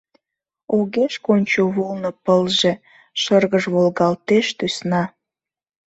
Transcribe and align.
Огеш 0.77 1.13
кончо 1.25 1.61
вулно 1.75 2.11
пылже, 2.23 2.73
Шыргыж 3.21 3.65
волгалтеш 3.73 4.47
тӱсна. 4.57 5.03